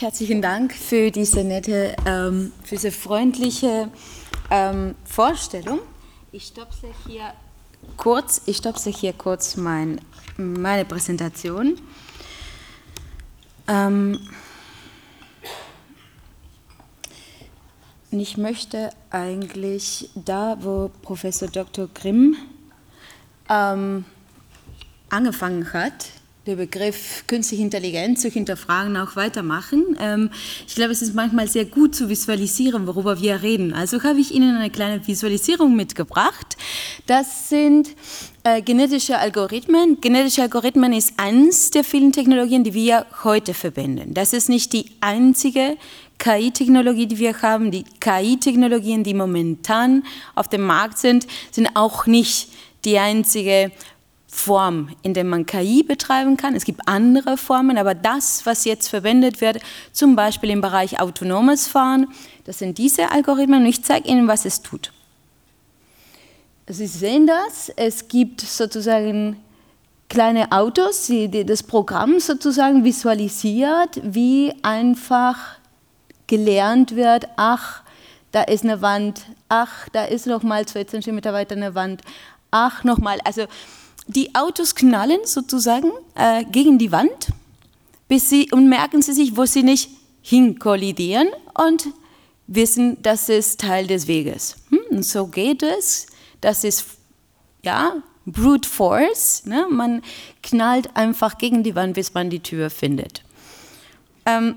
Herzlichen 0.00 0.40
Dank 0.40 0.72
für 0.72 1.10
diese 1.10 1.44
nette, 1.44 1.94
ähm, 2.06 2.52
für 2.64 2.76
diese 2.76 2.90
freundliche 2.90 3.90
ähm, 4.50 4.94
Vorstellung. 5.04 5.80
Ich 6.32 6.44
stopse 6.44 6.88
hier 7.06 7.34
kurz, 7.98 8.40
ich 8.46 8.56
stopse 8.56 8.88
hier 8.88 9.12
kurz 9.12 9.58
mein, 9.58 10.00
meine 10.38 10.86
Präsentation. 10.86 11.78
Ähm, 13.68 14.18
ich 18.10 18.38
möchte 18.38 18.88
eigentlich 19.10 20.08
da, 20.14 20.56
wo 20.62 20.90
Professor 21.02 21.48
Dr. 21.48 21.88
Grimm 21.92 22.36
ähm, 23.50 24.06
angefangen 25.10 25.74
hat, 25.74 26.06
der 26.46 26.56
Begriff 26.56 27.24
künstliche 27.26 27.62
Intelligenz 27.62 28.22
zu 28.22 28.30
hinterfragen, 28.30 28.96
auch 28.96 29.14
weitermachen. 29.14 29.96
Ähm, 30.00 30.30
ich 30.66 30.74
glaube, 30.74 30.92
es 30.92 31.02
ist 31.02 31.14
manchmal 31.14 31.48
sehr 31.48 31.66
gut 31.66 31.94
zu 31.94 32.08
visualisieren, 32.08 32.86
worüber 32.86 33.20
wir 33.20 33.42
reden. 33.42 33.74
Also 33.74 34.02
habe 34.02 34.20
ich 34.20 34.32
Ihnen 34.32 34.56
eine 34.56 34.70
kleine 34.70 35.06
Visualisierung 35.06 35.76
mitgebracht. 35.76 36.56
Das 37.06 37.50
sind 37.50 37.94
äh, 38.42 38.62
genetische 38.62 39.18
Algorithmen. 39.18 40.00
Genetische 40.00 40.42
Algorithmen 40.42 40.94
ist 40.94 41.12
eines 41.18 41.70
der 41.70 41.84
vielen 41.84 42.12
Technologien, 42.12 42.64
die 42.64 42.72
wir 42.72 43.04
heute 43.22 43.52
verwenden. 43.52 44.14
Das 44.14 44.32
ist 44.32 44.48
nicht 44.48 44.72
die 44.72 44.86
einzige 45.00 45.76
KI-Technologie, 46.16 47.06
die 47.06 47.18
wir 47.18 47.42
haben. 47.42 47.70
Die 47.70 47.84
KI-Technologien, 48.00 49.04
die 49.04 49.14
momentan 49.14 50.04
auf 50.34 50.48
dem 50.48 50.62
Markt 50.62 50.96
sind, 50.96 51.26
sind 51.50 51.68
auch 51.74 52.06
nicht 52.06 52.48
die 52.86 52.98
einzige 52.98 53.72
Form, 54.30 54.90
in 55.02 55.12
der 55.12 55.24
man 55.24 55.44
KI 55.44 55.82
betreiben 55.82 56.36
kann. 56.36 56.54
Es 56.54 56.64
gibt 56.64 56.86
andere 56.86 57.36
Formen, 57.36 57.76
aber 57.76 57.94
das, 57.94 58.46
was 58.46 58.64
jetzt 58.64 58.88
verwendet 58.88 59.40
wird, 59.40 59.58
zum 59.92 60.14
Beispiel 60.14 60.50
im 60.50 60.60
Bereich 60.60 61.00
autonomes 61.00 61.66
Fahren, 61.66 62.06
das 62.44 62.58
sind 62.58 62.78
diese 62.78 63.10
Algorithmen 63.10 63.62
und 63.62 63.66
ich 63.66 63.82
zeige 63.82 64.08
Ihnen, 64.08 64.28
was 64.28 64.44
es 64.44 64.62
tut. 64.62 64.92
Sie 66.68 66.86
sehen 66.86 67.26
das, 67.26 67.70
es 67.76 68.06
gibt 68.06 68.40
sozusagen 68.40 69.36
kleine 70.08 70.52
Autos, 70.52 71.06
die 71.06 71.44
das 71.44 71.64
Programm 71.64 72.20
sozusagen 72.20 72.84
visualisiert, 72.84 74.00
wie 74.02 74.54
einfach 74.62 75.56
gelernt 76.28 76.94
wird, 76.94 77.26
ach, 77.36 77.82
da 78.30 78.42
ist 78.42 78.62
eine 78.62 78.80
Wand, 78.80 79.22
ach, 79.48 79.88
da 79.88 80.04
ist 80.04 80.28
noch 80.28 80.44
mal 80.44 80.64
zwei 80.66 80.84
Zentimeter 80.84 81.32
weiter 81.32 81.56
eine 81.56 81.74
Wand, 81.74 82.02
ach, 82.52 82.84
noch 82.84 82.98
mal. 82.98 83.18
Also 83.24 83.46
die 84.06 84.34
Autos 84.34 84.74
knallen 84.74 85.20
sozusagen 85.24 85.90
äh, 86.14 86.44
gegen 86.44 86.78
die 86.78 86.92
Wand 86.92 87.32
bis 88.10 88.28
sie, 88.28 88.50
und 88.50 88.68
merken 88.68 89.02
sie 89.02 89.12
sich, 89.12 89.36
wo 89.36 89.46
sie 89.46 89.62
nicht 89.62 89.88
hinkollidieren 90.20 91.28
und 91.54 91.86
wissen, 92.48 93.00
das 93.02 93.28
ist 93.28 93.60
Teil 93.60 93.86
des 93.86 94.08
Weges. 94.08 94.56
Hm, 94.70 94.80
und 94.90 95.04
so 95.04 95.28
geht 95.28 95.62
es. 95.62 96.06
Das 96.40 96.64
ist 96.64 96.86
ja 97.62 98.02
Brute 98.26 98.68
Force. 98.68 99.46
Ne? 99.46 99.64
Man 99.70 100.02
knallt 100.42 100.96
einfach 100.96 101.38
gegen 101.38 101.62
die 101.62 101.76
Wand, 101.76 101.94
bis 101.94 102.12
man 102.12 102.30
die 102.30 102.40
Tür 102.40 102.68
findet. 102.68 103.22
Ähm, 104.26 104.56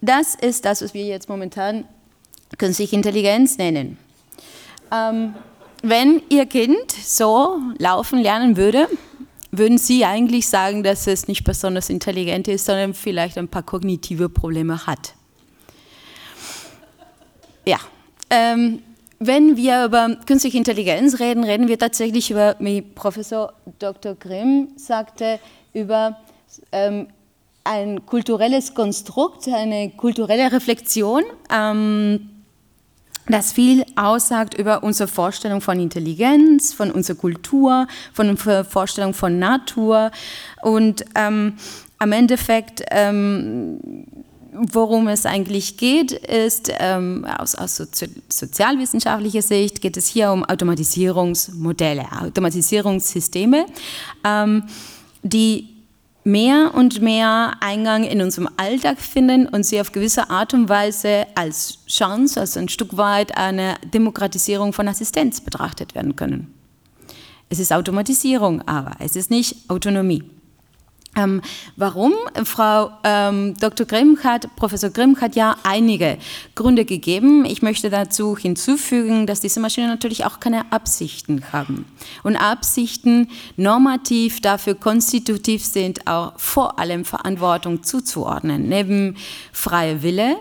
das 0.00 0.36
ist 0.36 0.64
das, 0.64 0.82
was 0.82 0.94
wir 0.94 1.04
jetzt 1.04 1.28
momentan 1.28 1.84
künstliche 2.58 2.94
Intelligenz 2.94 3.58
nennen. 3.58 3.98
Ähm, 4.92 5.34
wenn 5.82 6.22
Ihr 6.28 6.46
Kind 6.46 6.90
so 6.90 7.60
laufen 7.78 8.18
lernen 8.18 8.56
würde, 8.56 8.88
würden 9.50 9.78
Sie 9.78 10.04
eigentlich 10.04 10.48
sagen, 10.48 10.82
dass 10.82 11.06
es 11.06 11.28
nicht 11.28 11.44
besonders 11.44 11.88
intelligent 11.88 12.48
ist, 12.48 12.66
sondern 12.66 12.94
vielleicht 12.94 13.38
ein 13.38 13.48
paar 13.48 13.62
kognitive 13.62 14.28
Probleme 14.28 14.86
hat? 14.86 15.14
Ja. 17.66 17.78
Ähm, 18.30 18.82
wenn 19.18 19.56
wir 19.56 19.86
über 19.86 20.16
künstliche 20.26 20.58
Intelligenz 20.58 21.20
reden, 21.20 21.42
reden 21.42 21.68
wir 21.68 21.78
tatsächlich 21.78 22.30
über, 22.30 22.56
wie 22.58 22.82
Professor 22.82 23.52
Dr. 23.78 24.14
Grimm 24.14 24.68
sagte, 24.76 25.40
über 25.72 26.18
ähm, 26.72 27.08
ein 27.64 28.04
kulturelles 28.04 28.74
Konstrukt, 28.74 29.48
eine 29.48 29.90
kulturelle 29.90 30.52
Reflexion. 30.52 31.24
Ähm, 31.50 32.30
das 33.28 33.52
viel 33.52 33.84
aussagt 33.96 34.54
über 34.54 34.82
unsere 34.82 35.08
Vorstellung 35.08 35.60
von 35.60 35.80
Intelligenz, 35.80 36.72
von 36.72 36.90
unserer 36.90 37.16
Kultur, 37.16 37.86
von 38.12 38.28
unserer 38.28 38.64
Vorstellung 38.64 39.14
von 39.14 39.38
Natur 39.38 40.10
und 40.62 41.04
ähm, 41.14 41.54
am 41.98 42.12
Endeffekt, 42.12 42.82
ähm, 42.90 43.78
worum 44.52 45.08
es 45.08 45.26
eigentlich 45.26 45.76
geht, 45.76 46.12
ist 46.12 46.72
ähm, 46.78 47.24
aus, 47.24 47.54
aus 47.54 47.76
sozi 47.76 48.08
sozialwissenschaftlicher 48.28 49.42
Sicht 49.42 49.80
geht 49.80 49.96
es 49.96 50.06
hier 50.06 50.32
um 50.32 50.44
Automatisierungsmodelle, 50.44 52.06
Automatisierungssysteme, 52.22 53.66
ähm, 54.24 54.64
die 55.22 55.75
mehr 56.26 56.72
und 56.74 57.00
mehr 57.00 57.52
Eingang 57.60 58.02
in 58.02 58.20
unserem 58.20 58.48
Alltag 58.56 58.98
finden 58.98 59.46
und 59.46 59.64
sie 59.64 59.80
auf 59.80 59.92
gewisse 59.92 60.28
Art 60.28 60.54
und 60.54 60.68
Weise 60.68 61.24
als 61.36 61.78
Chance, 61.86 62.40
als 62.40 62.56
ein 62.56 62.68
Stück 62.68 62.96
weit 62.96 63.36
eine 63.36 63.76
Demokratisierung 63.94 64.72
von 64.72 64.88
Assistenz 64.88 65.40
betrachtet 65.40 65.94
werden 65.94 66.16
können. 66.16 66.52
Es 67.48 67.60
ist 67.60 67.72
Automatisierung, 67.72 68.60
aber 68.62 68.96
es 68.98 69.14
ist 69.14 69.30
nicht 69.30 69.70
Autonomie. 69.70 70.24
Ähm, 71.16 71.40
warum? 71.76 72.12
Frau 72.44 72.90
ähm, 73.02 73.54
Dr. 73.58 73.86
Grimm 73.86 74.18
hat, 74.22 74.54
Professor 74.54 74.90
Grimm 74.90 75.18
hat 75.20 75.34
ja 75.34 75.56
einige 75.62 76.18
Gründe 76.54 76.84
gegeben. 76.84 77.46
Ich 77.46 77.62
möchte 77.62 77.88
dazu 77.88 78.36
hinzufügen, 78.36 79.26
dass 79.26 79.40
diese 79.40 79.58
Maschinen 79.58 79.88
natürlich 79.88 80.26
auch 80.26 80.40
keine 80.40 80.70
Absichten 80.72 81.42
haben. 81.52 81.86
Und 82.22 82.36
Absichten 82.36 83.30
normativ 83.56 84.42
dafür 84.42 84.74
konstitutiv 84.74 85.64
sind, 85.64 86.06
auch 86.06 86.34
vor 86.36 86.78
allem 86.78 87.06
Verantwortung 87.06 87.82
zuzuordnen. 87.82 88.68
Neben 88.68 89.16
freie 89.52 90.02
Wille 90.02 90.36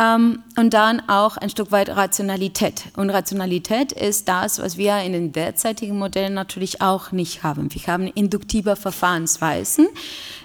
ähm, 0.00 0.42
und 0.56 0.74
dann 0.74 1.08
auch 1.08 1.36
ein 1.36 1.50
Stück 1.50 1.72
weit 1.72 1.90
Rationalität. 1.90 2.84
Und 2.96 3.10
Rationalität 3.10 3.92
ist 3.92 4.28
das, 4.28 4.60
was 4.60 4.76
wir 4.76 4.98
in 5.00 5.12
den 5.12 5.32
derzeitigen 5.32 5.98
Modellen 5.98 6.34
natürlich 6.34 6.80
auch 6.80 7.12
nicht 7.12 7.42
haben. 7.42 7.72
Wir 7.74 7.86
haben 7.86 8.06
induktive 8.06 8.76
Verfahrensweisen, 8.76 9.88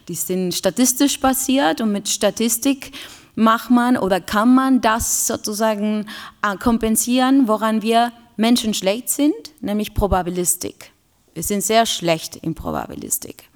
die 0.07 0.15
sind 0.15 0.53
statistisch 0.53 1.19
basiert 1.19 1.81
und 1.81 1.91
mit 1.91 2.09
Statistik 2.09 2.91
macht 3.35 3.69
man 3.69 3.97
oder 3.97 4.19
kann 4.21 4.53
man 4.53 4.81
das 4.81 5.27
sozusagen 5.27 6.07
äh, 6.41 6.57
kompensieren, 6.57 7.47
woran 7.47 7.81
wir 7.81 8.11
Menschen 8.37 8.73
schlecht 8.73 9.09
sind, 9.09 9.33
nämlich 9.61 9.93
Probabilistik. 9.93 10.91
Wir 11.33 11.43
sind 11.43 11.63
sehr 11.63 11.85
schlecht 11.85 12.35
in 12.35 12.53
Probabilistik. 12.53 13.49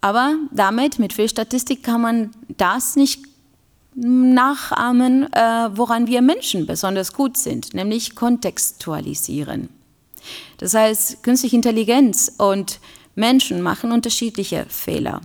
Aber 0.00 0.34
damit, 0.52 0.98
mit 0.98 1.12
viel 1.12 1.28
Statistik, 1.28 1.82
kann 1.82 2.00
man 2.00 2.30
das 2.48 2.94
nicht 2.94 3.22
nachahmen, 3.94 5.32
äh, 5.32 5.70
woran 5.72 6.06
wir 6.06 6.22
Menschen 6.22 6.66
besonders 6.66 7.12
gut 7.12 7.36
sind, 7.36 7.74
nämlich 7.74 8.14
kontextualisieren. 8.14 9.68
Das 10.58 10.74
heißt, 10.74 11.22
künstliche 11.22 11.56
Intelligenz 11.56 12.32
und 12.38 12.80
Menschen 13.14 13.62
machen 13.62 13.92
unterschiedliche 13.92 14.66
Fehler. 14.68 15.20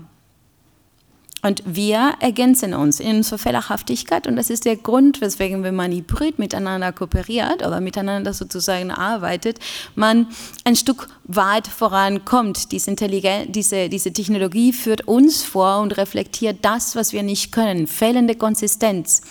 Und 1.41 1.63
wir 1.65 2.15
ergänzen 2.19 2.73
uns 2.73 2.99
in 2.99 3.17
unserer 3.17 3.37
Fehlerhaftigkeit 3.37 4.27
und 4.27 4.35
das 4.35 4.49
ist 4.49 4.65
der 4.65 4.75
Grund, 4.75 5.21
weswegen, 5.21 5.63
wenn 5.63 5.75
man 5.75 5.91
hybrid 5.91 6.37
miteinander 6.37 6.91
kooperiert 6.91 7.65
oder 7.65 7.79
miteinander 7.79 8.33
sozusagen 8.33 8.91
arbeitet, 8.91 9.59
man 9.95 10.27
ein 10.65 10.75
Stück 10.75 11.07
weit 11.23 11.67
vorankommt. 11.67 12.73
Diese, 12.73 12.93
diese, 12.93 13.89
diese 13.89 14.11
Technologie 14.11 14.73
führt 14.73 15.07
uns 15.07 15.43
vor 15.43 15.79
und 15.79 15.95
reflektiert 15.95 16.57
das, 16.63 16.97
was 16.97 17.13
wir 17.13 17.23
nicht 17.23 17.53
können, 17.53 17.87
fehlende 17.87 18.35
Konsistenz. 18.35 19.21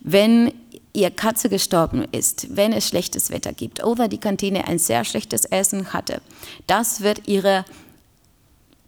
Wenn 0.00 0.52
ihr 0.92 1.12
Katze 1.12 1.48
gestorben 1.48 2.06
ist, 2.10 2.56
wenn 2.56 2.72
es 2.72 2.88
schlechtes 2.88 3.30
Wetter 3.30 3.52
gibt 3.52 3.84
oder 3.84 4.08
die 4.08 4.18
Kantine 4.18 4.66
ein 4.66 4.80
sehr 4.80 5.04
schlechtes 5.04 5.44
Essen 5.44 5.92
hatte, 5.92 6.20
das 6.66 7.02
wird 7.02 7.28
ihre 7.28 7.64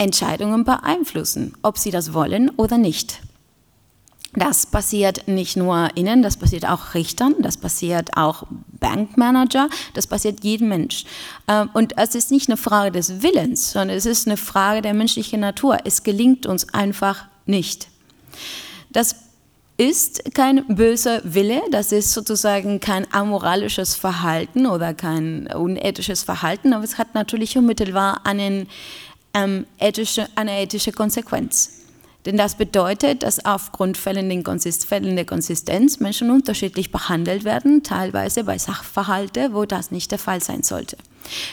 Entscheidungen 0.03 0.65
beeinflussen, 0.65 1.55
ob 1.63 1.79
sie 1.79 1.91
das 1.91 2.13
wollen 2.13 2.51
oder 2.51 2.79
nicht. 2.79 3.21
Das 4.35 4.65
passiert 4.65 5.29
nicht 5.29 5.59
nur 5.59 5.91
Ihnen, 5.95 6.23
das 6.23 6.39
passiert 6.39 6.67
auch 6.67 6.95
Richtern, 6.95 7.35
das 7.41 7.59
passiert 7.59 8.17
auch 8.17 8.45
Bankmanager, 8.81 9.69
das 9.93 10.07
passiert 10.07 10.43
jedem 10.43 10.69
Mensch. 10.69 11.05
Ähm, 11.49 11.69
und 11.75 11.99
es 11.99 12.15
ist 12.15 12.31
nicht 12.31 12.49
eine 12.49 12.57
Frage 12.57 12.93
des 12.93 13.23
Willens, 13.23 13.73
sondern 13.73 13.97
es 13.97 14.07
ist 14.07 14.27
eine 14.27 14.39
Frage 14.39 14.81
der 14.81 14.95
menschlichen 14.95 15.41
Natur. 15.41 15.79
Es 15.85 16.03
gelingt 16.03 16.47
uns 16.47 16.73
einfach 16.73 17.27
nicht. 17.45 17.89
Das 18.91 19.17
ist 19.77 20.35
kein 20.35 20.65
böser 20.67 21.21
Wille, 21.25 21.61
das 21.71 21.93
ist 21.93 22.13
sozusagen 22.13 22.81
kein 22.81 23.13
amoralisches 23.13 23.97
Verhalten 23.97 24.67
oder 24.67 24.95
kein 24.95 25.47
unethisches 25.49 26.23
Verhalten, 26.23 26.73
aber 26.73 26.85
es 26.85 26.97
hat 26.97 27.15
natürlich 27.15 27.59
unmittelbar 27.59 28.21
einen 28.25 28.69
ähm, 29.35 29.67
ethische, 29.79 30.29
eine 30.35 30.61
ethische 30.61 30.93
Konsequenz. 30.93 31.83
Denn 32.25 32.37
das 32.37 32.55
bedeutet, 32.55 33.25
dass 33.25 33.45
aufgrund 33.45 33.97
fehlender 33.97 34.43
Konsistenz 35.25 35.99
Menschen 35.99 36.31
unterschiedlich 36.31 36.93
behandelt 36.93 37.45
werden, 37.45 37.83
teilweise 37.83 38.45
bei 38.45 38.59
Sachverhalten, 38.59 39.55
wo 39.55 39.65
das 39.65 39.91
nicht 39.91 40.13
der 40.13 40.21
Fall 40.21 40.41
sein 40.41 40.63
sollte. 40.63 40.97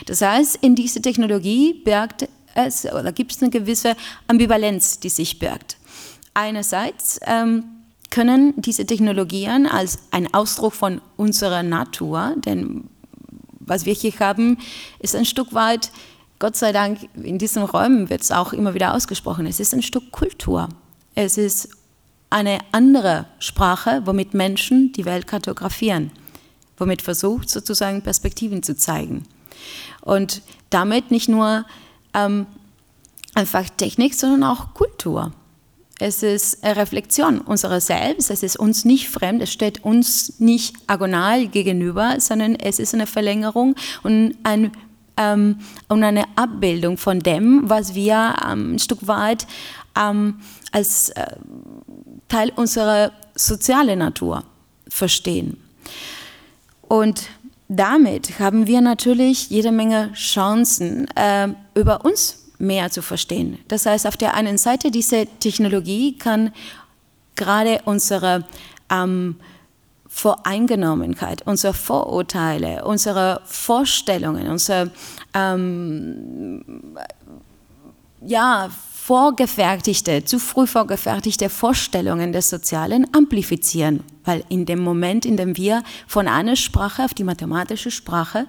Das 0.06 0.22
heißt, 0.22 0.60
in 0.62 0.76
dieser 0.76 1.02
Technologie 1.02 1.74
birgt 1.74 2.30
es 2.54 2.86
oder 2.86 3.12
gibt 3.12 3.32
es 3.32 3.42
eine 3.42 3.50
gewisse 3.50 3.96
Ambivalenz, 4.28 5.00
die 5.00 5.10
sich 5.10 5.40
birgt. 5.40 5.78
Einerseits 6.36 7.20
ähm, 7.26 7.64
können 8.12 8.54
diese 8.58 8.86
Technologien 8.86 9.66
als 9.66 10.00
ein 10.12 10.32
Ausdruck 10.34 10.74
von 10.74 11.02
unserer 11.18 11.64
Natur, 11.64 12.36
denn 12.38 12.86
was 13.60 13.86
wir 13.86 13.94
hier 13.94 14.14
haben, 14.20 14.58
ist 15.00 15.16
ein 15.16 15.26
Stück 15.26 15.54
weit, 15.54 15.92
Gott 16.40 16.56
sei 16.56 16.72
Dank, 16.72 17.10
in 17.22 17.38
diesen 17.38 17.64
Räumen 17.64 18.10
wird 18.10 18.22
es 18.22 18.32
auch 18.32 18.54
immer 18.54 18.74
wieder 18.74 18.94
ausgesprochen, 18.94 19.46
es 19.46 19.60
ist 19.60 19.74
ein 19.74 19.82
Stück 19.82 20.12
Kultur. 20.12 20.70
Es 21.14 21.38
ist 21.38 21.68
eine 22.30 22.60
andere 22.72 23.26
Sprache, 23.40 24.04
womit 24.06 24.34
Menschen 24.34 24.94
die 24.94 25.04
Welt 25.04 25.28
kartografieren, 25.28 26.12
womit 26.78 27.02
versucht 27.02 27.50
sozusagen 27.50 28.02
Perspektiven 28.04 28.64
zu 28.64 28.78
zeigen. 28.78 29.24
Und 30.02 30.42
damit 30.70 31.12
nicht 31.12 31.28
nur 31.28 31.66
ähm, 32.14 32.46
einfach 33.36 33.68
Technik, 33.70 34.14
sondern 34.14 34.44
auch 34.44 34.74
Kultur. 34.74 35.34
Es 36.02 36.24
ist 36.24 36.64
eine 36.64 36.78
Reflexion 36.78 37.40
unserer 37.40 37.82
selbst, 37.82 38.32
es 38.32 38.42
ist 38.42 38.58
uns 38.58 38.86
nicht 38.86 39.10
fremd, 39.10 39.42
es 39.42 39.52
steht 39.52 39.84
uns 39.84 40.40
nicht 40.40 40.78
agonal 40.88 41.48
gegenüber, 41.48 42.16
sondern 42.20 42.56
es 42.56 42.80
ist 42.80 42.94
eine 42.94 43.06
Verlängerung 43.06 43.76
und, 44.04 44.38
ein, 44.44 44.72
ähm, 45.20 45.60
und 45.90 46.04
eine 46.04 46.24
Abbildung 46.36 46.98
von 46.98 47.20
dem, 47.20 47.70
was 47.70 47.94
wir 47.94 48.36
ähm, 48.50 48.76
ein 48.76 48.80
Stück 48.80 49.06
weit 49.08 49.46
ähm, 50.00 50.40
als 50.72 51.10
äh, 51.10 51.36
Teil 52.28 52.52
unserer 52.56 53.12
sozialen 53.36 54.00
Natur 54.00 54.44
verstehen. 54.88 55.58
Und 56.82 57.28
damit 57.68 58.40
haben 58.40 58.66
wir 58.66 58.82
natürlich 58.82 59.50
jede 59.50 59.72
Menge 59.72 60.12
Chancen, 60.14 61.08
äh, 61.16 61.50
über 61.76 62.06
uns 62.06 62.46
mehr 62.58 62.90
zu 62.90 63.02
verstehen. 63.02 63.60
Das 63.68 63.86
heißt, 63.86 64.08
auf 64.08 64.18
der 64.18 64.34
einen 64.34 64.58
Seite, 64.58 64.92
diese 64.92 65.28
Technologie 65.40 66.18
kann 66.18 66.52
gerade 67.36 67.82
unsere 67.86 68.46
ähm, 68.90 69.36
Voreingenommenheit, 70.10 71.44
unsere 71.46 71.74
Vorurteile, 71.74 72.84
unsere 72.84 73.42
Vorstellungen, 73.46 74.48
unsere 74.48 74.90
ähm, 75.36 76.98
ja, 78.22 78.70
vorgefertigte, 79.04 80.26
zu 80.26 80.40
früh 80.40 80.68
vorgefertigte 80.68 81.50
Vorstellungen 81.50 82.34
des 82.34 82.50
Sozialen 82.50 83.08
amplifizieren, 83.14 84.04
weil 84.26 84.44
in 84.50 84.66
dem 84.66 84.80
Moment, 84.80 85.26
in 85.26 85.38
dem 85.38 85.56
wir 85.56 85.84
von 86.08 86.28
einer 86.28 86.56
Sprache 86.56 87.06
auf 87.06 87.14
die 87.14 87.24
mathematische 87.24 87.92
Sprache 87.92 88.48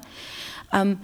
ähm, 0.72 0.98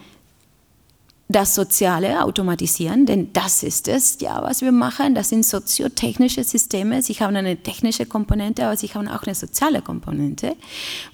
das 1.28 1.56
Soziale 1.56 2.22
automatisieren, 2.22 3.04
denn 3.04 3.32
das 3.32 3.64
ist 3.64 3.88
es, 3.88 4.18
ja, 4.20 4.42
was 4.42 4.60
wir 4.60 4.70
machen. 4.70 5.14
Das 5.14 5.30
sind 5.30 5.44
soziotechnische 5.44 6.44
Systeme. 6.44 7.02
Sie 7.02 7.14
haben 7.14 7.34
eine 7.34 7.56
technische 7.56 8.06
Komponente, 8.06 8.64
aber 8.64 8.76
sie 8.76 8.88
haben 8.88 9.08
auch 9.08 9.24
eine 9.24 9.34
soziale 9.34 9.82
Komponente. 9.82 10.54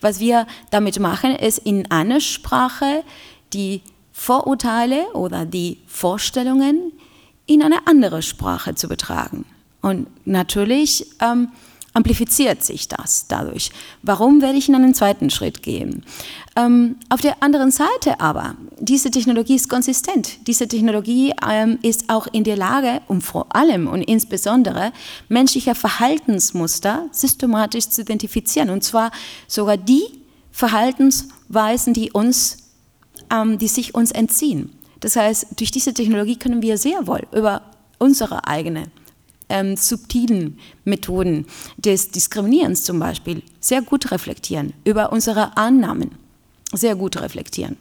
Was 0.03 0.21
wir 0.21 0.47
damit 0.71 1.01
machen, 1.01 1.35
ist 1.35 1.59
in 1.59 1.91
einer 1.91 2.21
Sprache 2.21 3.05
die 3.55 3.81
Vorurteile 4.13 5.07
oder 5.15 5.47
die 5.47 5.79
Vorstellungen 5.87 6.93
in 7.47 7.63
eine 7.63 7.87
andere 7.87 8.21
Sprache 8.21 8.75
zu 8.75 8.89
betragen. 8.89 9.47
Und 9.81 10.07
natürlich 10.27 11.07
ähm, 11.21 11.49
amplifiziert 11.95 12.63
sich 12.63 12.89
das 12.89 13.27
dadurch. 13.29 13.71
Warum 14.03 14.41
werde 14.41 14.59
ich 14.59 14.69
in 14.69 14.75
einen 14.75 14.95
zweiten 14.95 15.31
Schritt 15.31 15.63
gehen? 15.63 16.05
Ähm, 16.57 16.97
auf 17.09 17.21
der 17.21 17.43
anderen 17.43 17.71
Seite 17.71 18.21
aber, 18.21 18.57
diese 18.79 19.11
Technologie 19.11 19.57
ist 19.57 19.69
konsistent. 19.69 20.47
Diese 20.47 20.69
Technologie 20.69 21.33
ähm, 21.47 21.79
ist 21.83 22.09
auch 22.09 22.27
in 22.33 22.45
der 22.45 22.57
Lage, 22.57 23.01
um 23.09 23.21
vor 23.21 23.55
allem 23.55 23.87
und 23.87 24.03
insbesondere 24.03 24.93
menschliche 25.29 25.75
Verhaltensmuster 25.75 27.09
systematisch 27.13 27.89
zu 27.89 28.03
identifizieren. 28.03 28.71
Und 28.71 28.85
zwar 28.85 29.11
sogar 29.47 29.77
die 29.77 30.05
Verhaltensweisen, 30.51 31.95
die, 31.95 32.11
uns, 32.13 32.59
ähm, 33.31 33.59
die 33.59 33.69
sich 33.69 33.95
uns 33.95 34.13
entziehen. 34.13 34.73
Das 35.01 35.17
heißt, 35.17 35.47
durch 35.59 35.71
diese 35.71 35.95
Technologie 35.95 36.37
können 36.37 36.63
wir 36.63 36.79
sehr 36.79 37.07
wohl 37.07 37.27
über 37.33 37.63
unsere 37.99 38.47
eigene 38.47 38.85
ähm, 39.53 39.77
subtilen 39.77 40.59
Methoden 40.85 41.47
des 41.77 42.11
Diskriminierens 42.11 42.85
zum 42.85 42.99
Beispiel 42.99 43.43
sehr 43.61 43.83
gut 43.83 44.11
reflektieren, 44.11 44.73
über 44.85 45.13
unsere 45.13 45.57
Annahmen 45.57 46.11
sehr 46.73 46.97
gut 46.97 47.21
reflektieren. 47.21 47.77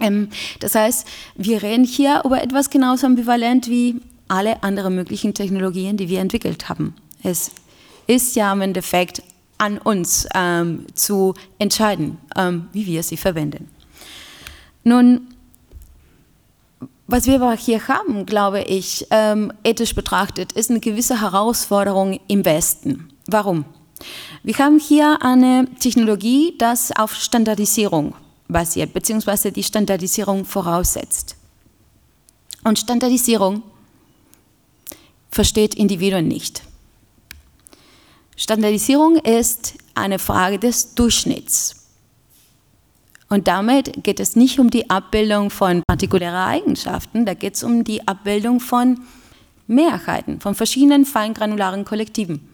Ähm, 0.00 0.28
das 0.58 0.74
heißt, 0.74 1.06
wir 1.36 1.62
reden 1.62 1.84
hier 1.84 2.22
über 2.24 2.42
etwas 2.42 2.70
genauso 2.70 3.06
ambivalent 3.06 3.68
wie 3.68 4.00
alle 4.28 4.62
anderen 4.62 4.94
möglichen 4.94 5.34
Technologien, 5.34 5.96
die 5.96 6.08
wir 6.08 6.20
entwickelt 6.20 6.68
haben. 6.68 6.94
Es 7.22 7.52
ist 8.06 8.36
ja 8.36 8.52
im 8.52 8.60
Endeffekt 8.60 9.22
an 9.58 9.78
uns 9.78 10.26
ähm, 10.34 10.86
zu 10.94 11.34
entscheiden, 11.58 12.18
ähm, 12.36 12.68
wie 12.72 12.86
wir 12.86 13.02
sie 13.02 13.16
verwenden. 13.16 13.68
Nun, 14.84 15.28
was 17.10 17.26
wir 17.26 17.36
aber 17.36 17.56
hier 17.56 17.88
haben, 17.88 18.26
glaube 18.26 18.62
ich, 18.62 19.06
ähm, 19.10 19.52
ethisch 19.64 19.94
betrachtet, 19.94 20.52
ist 20.52 20.70
eine 20.70 20.80
gewisse 20.80 21.20
Herausforderung 21.20 22.20
im 22.28 22.44
Westen. 22.44 23.12
Warum? 23.26 23.64
Wir 24.42 24.56
haben 24.58 24.78
hier 24.78 25.18
eine 25.22 25.66
Technologie, 25.78 26.54
das 26.58 26.92
auf 26.92 27.14
Standardisierung 27.14 28.14
basiert, 28.48 28.92
beziehungsweise 28.92 29.52
die 29.52 29.62
Standardisierung 29.62 30.44
voraussetzt. 30.44 31.36
Und 32.64 32.78
Standardisierung 32.78 33.62
versteht 35.30 35.74
Individuen 35.74 36.28
nicht. 36.28 36.62
Standardisierung 38.36 39.16
ist 39.16 39.74
eine 39.94 40.18
Frage 40.18 40.58
des 40.58 40.94
Durchschnitts. 40.94 41.79
Und 43.30 43.46
damit 43.46 44.02
geht 44.02 44.18
es 44.18 44.34
nicht 44.34 44.58
um 44.58 44.70
die 44.70 44.90
Abbildung 44.90 45.50
von 45.50 45.82
partikulären 45.86 46.34
Eigenschaften, 46.34 47.24
da 47.24 47.34
geht 47.34 47.54
es 47.54 47.62
um 47.62 47.84
die 47.84 48.06
Abbildung 48.06 48.58
von 48.58 49.00
Mehrheiten, 49.68 50.40
von 50.40 50.56
verschiedenen 50.56 51.04
feingranularen 51.04 51.84
Kollektiven. 51.84 52.48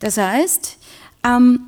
Das 0.00 0.18
heißt, 0.18 0.78
ähm, 1.24 1.60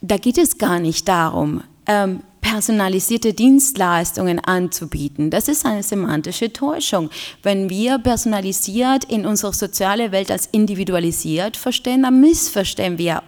da 0.00 0.16
geht 0.16 0.36
es 0.36 0.58
gar 0.58 0.80
nicht 0.80 1.06
darum, 1.06 1.62
ähm, 1.86 2.20
personalisierte 2.54 3.34
Dienstleistungen 3.34 4.38
anzubieten. 4.38 5.28
Das 5.28 5.48
ist 5.48 5.66
eine 5.66 5.82
semantische 5.82 6.52
Täuschung. 6.52 7.10
Wenn 7.42 7.68
wir 7.68 7.98
personalisiert 7.98 9.02
in 9.06 9.26
unserer 9.26 9.52
sozialen 9.52 10.12
Welt 10.12 10.30
als 10.30 10.48
individualisiert 10.52 11.56
verstehen, 11.56 12.04
dann 12.04 12.20
missverstehen 12.20 12.96
wir 12.96 13.24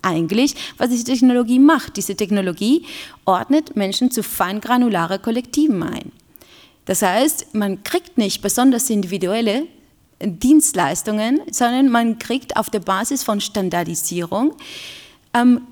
eigentlich, 0.00 0.54
was 0.78 0.88
diese 0.88 1.04
Technologie 1.04 1.58
macht. 1.58 1.98
Diese 1.98 2.16
Technologie 2.16 2.86
ordnet 3.26 3.76
Menschen 3.76 4.10
zu 4.10 4.22
feingranulare 4.22 5.18
Kollektiven 5.18 5.82
ein. 5.82 6.10
Das 6.86 7.02
heißt, 7.02 7.54
man 7.54 7.82
kriegt 7.82 8.16
nicht 8.16 8.40
besonders 8.40 8.88
individuelle 8.88 9.66
Dienstleistungen, 10.22 11.42
sondern 11.50 11.90
man 11.90 12.18
kriegt 12.18 12.56
auf 12.56 12.70
der 12.70 12.80
Basis 12.80 13.24
von 13.24 13.42
Standardisierung 13.42 14.54
ähm, 15.34 15.66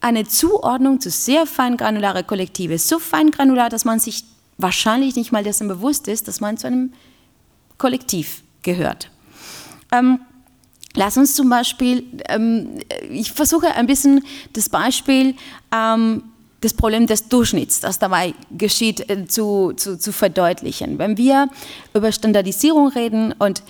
eine 0.00 0.26
Zuordnung 0.26 1.00
zu 1.00 1.10
sehr 1.10 1.46
feingranulare 1.46 2.24
Kollektive. 2.24 2.78
So 2.78 2.98
feingranular, 2.98 3.68
dass 3.68 3.84
man 3.84 4.00
sich 4.00 4.24
wahrscheinlich 4.58 5.16
nicht 5.16 5.32
mal 5.32 5.44
dessen 5.44 5.68
bewusst 5.68 6.08
ist, 6.08 6.28
dass 6.28 6.40
man 6.40 6.56
zu 6.56 6.66
einem 6.66 6.92
Kollektiv 7.78 8.42
gehört. 8.62 9.10
Ähm, 9.92 10.20
lass 10.94 11.16
uns 11.16 11.34
zum 11.34 11.48
Beispiel, 11.48 12.04
ähm, 12.28 12.78
ich 13.10 13.32
versuche 13.32 13.74
ein 13.74 13.86
bisschen 13.86 14.24
das 14.52 14.68
Beispiel, 14.68 15.34
ähm, 15.74 16.22
das 16.60 16.74
Problem 16.74 17.06
des 17.06 17.28
Durchschnitts, 17.28 17.80
das 17.80 17.98
dabei 17.98 18.34
geschieht, 18.56 19.08
äh, 19.08 19.26
zu, 19.26 19.72
zu, 19.76 19.98
zu 19.98 20.12
verdeutlichen. 20.12 20.98
Wenn 20.98 21.16
wir 21.16 21.48
über 21.94 22.12
Standardisierung 22.12 22.88
reden 22.88 23.34
und 23.38 23.62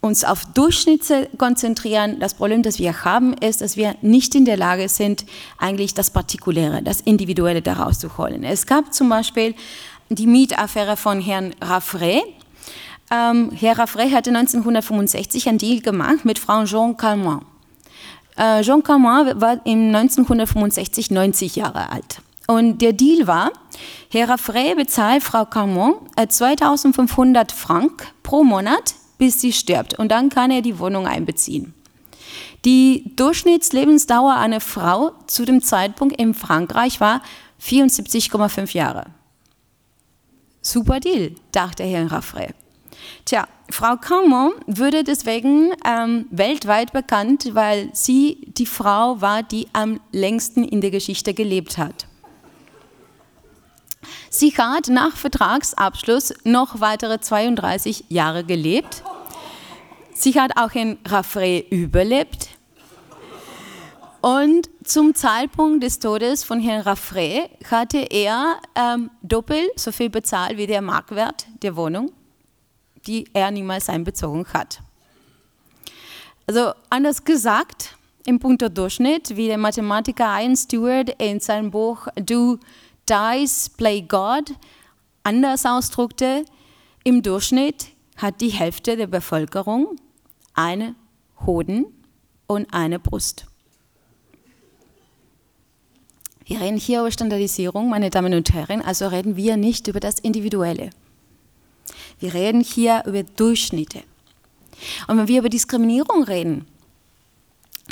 uns 0.00 0.24
auf 0.24 0.44
Durchschnitte 0.46 1.28
konzentrieren. 1.36 2.18
Das 2.20 2.34
Problem, 2.34 2.62
das 2.62 2.78
wir 2.78 3.04
haben, 3.04 3.34
ist, 3.34 3.60
dass 3.60 3.76
wir 3.76 3.96
nicht 4.00 4.34
in 4.34 4.44
der 4.44 4.56
Lage 4.56 4.88
sind, 4.88 5.26
eigentlich 5.58 5.94
das 5.94 6.10
Partikuläre, 6.10 6.82
das 6.82 7.00
Individuelle 7.02 7.62
daraus 7.62 7.98
zu 7.98 8.16
holen. 8.16 8.42
Es 8.44 8.66
gab 8.66 8.94
zum 8.94 9.08
Beispiel 9.08 9.54
die 10.08 10.26
Mietaffäre 10.26 10.96
von 10.96 11.20
Herrn 11.20 11.54
Raffray. 11.60 12.22
Ähm, 13.10 13.50
Herr 13.52 13.78
Raffray 13.78 14.10
hatte 14.10 14.30
1965 14.30 15.48
einen 15.48 15.58
Deal 15.58 15.80
gemacht 15.80 16.24
mit 16.24 16.38
Frau 16.38 16.64
Jean 16.64 16.96
Calment. 16.96 17.42
Äh, 18.36 18.62
Jean 18.62 18.82
Calment 18.82 19.40
war 19.40 19.60
im 19.66 19.94
1965 19.94 21.10
90 21.10 21.56
Jahre 21.56 21.90
alt. 21.90 22.22
Und 22.46 22.78
der 22.78 22.92
Deal 22.92 23.26
war, 23.26 23.52
Herr 24.10 24.30
Raffray 24.30 24.74
bezahlt 24.74 25.22
Frau 25.22 25.44
Calment 25.44 25.96
2500 26.16 27.52
äh, 27.52 27.54
Franken 27.54 28.06
pro 28.22 28.42
Monat 28.42 28.94
bis 29.20 29.38
sie 29.38 29.52
stirbt 29.52 29.98
und 29.98 30.10
dann 30.10 30.30
kann 30.30 30.50
er 30.50 30.62
die 30.62 30.78
Wohnung 30.78 31.06
einbeziehen. 31.06 31.74
Die 32.64 33.12
Durchschnittslebensdauer 33.16 34.34
einer 34.34 34.60
Frau 34.60 35.12
zu 35.26 35.44
dem 35.44 35.60
Zeitpunkt 35.62 36.18
in 36.18 36.32
Frankreich 36.32 37.00
war 37.00 37.20
74,5 37.62 38.74
Jahre. 38.74 39.04
Super 40.62 41.00
Deal, 41.00 41.34
dachte 41.52 41.84
Herr 41.84 42.10
Raffray. 42.10 42.48
Tja, 43.26 43.46
Frau 43.68 43.96
Caumont 43.96 44.54
würde 44.66 45.04
deswegen 45.04 45.72
ähm, 45.86 46.24
weltweit 46.30 46.92
bekannt, 46.92 47.50
weil 47.52 47.90
sie 47.92 48.48
die 48.56 48.66
Frau 48.66 49.20
war, 49.20 49.42
die 49.42 49.68
am 49.74 50.00
längsten 50.12 50.64
in 50.64 50.80
der 50.80 50.90
Geschichte 50.90 51.34
gelebt 51.34 51.76
hat. 51.76 52.06
Sie 54.28 54.56
hat 54.56 54.88
nach 54.88 55.16
Vertragsabschluss 55.16 56.34
noch 56.44 56.80
weitere 56.80 57.20
32 57.20 58.06
Jahre 58.08 58.44
gelebt. 58.44 59.02
Sie 60.14 60.38
hat 60.38 60.52
auch 60.56 60.72
in 60.72 60.98
Raffray 61.06 61.66
überlebt. 61.70 62.48
Und 64.20 64.68
zum 64.84 65.14
Zeitpunkt 65.14 65.82
des 65.82 65.98
Todes 65.98 66.44
von 66.44 66.60
Herrn 66.60 66.82
Raffray 66.82 67.48
hatte 67.70 67.98
er 67.98 68.56
ähm, 68.74 69.10
doppelt 69.22 69.70
so 69.76 69.92
viel 69.92 70.10
bezahlt 70.10 70.58
wie 70.58 70.66
der 70.66 70.82
Marktwert 70.82 71.46
der 71.62 71.74
Wohnung 71.74 72.12
die 73.06 73.26
er 73.32 73.50
niemals 73.50 73.88
einbezogen 73.88 74.46
hat. 74.52 74.80
Also 76.46 76.72
anders 76.88 77.24
gesagt, 77.24 77.96
im 78.26 78.38
Punkt 78.38 78.62
Durchschnitt, 78.76 79.36
wie 79.36 79.46
der 79.46 79.58
Mathematiker 79.58 80.40
Ian 80.40 80.56
Stewart 80.56 81.10
in 81.18 81.40
seinem 81.40 81.70
Buch 81.70 82.06
Do 82.16 82.58
Dice 83.10 83.70
Play 83.70 84.02
God 84.02 84.54
anders 85.24 85.66
ausdrückte, 85.66 86.44
im 87.02 87.22
Durchschnitt 87.22 87.88
hat 88.16 88.40
die 88.40 88.50
Hälfte 88.50 88.96
der 88.96 89.08
Bevölkerung 89.08 89.96
eine 90.54 90.94
Hoden 91.44 91.86
und 92.46 92.72
eine 92.72 92.98
Brust. 92.98 93.46
Wir 96.44 96.60
reden 96.60 96.76
hier 96.78 97.00
über 97.00 97.10
Standardisierung, 97.10 97.88
meine 97.88 98.10
Damen 98.10 98.34
und 98.34 98.52
Herren, 98.52 98.82
also 98.82 99.08
reden 99.08 99.36
wir 99.36 99.56
nicht 99.56 99.88
über 99.88 100.00
das 100.00 100.18
Individuelle. 100.18 100.90
Wir 102.18 102.34
reden 102.34 102.60
hier 102.60 103.02
über 103.06 103.22
Durchschnitte. 103.22 104.02
Und 105.08 105.18
wenn 105.18 105.28
wir 105.28 105.40
über 105.40 105.48
Diskriminierung 105.48 106.24
reden, 106.24 106.66